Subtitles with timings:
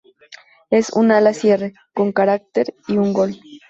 [0.71, 3.39] Es un ala-cierre con carácter y con gol.